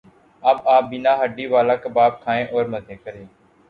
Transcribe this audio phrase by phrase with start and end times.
[0.43, 3.25] اب آپ بینا ہڈی والا کباب کھائیں اور مزے کریں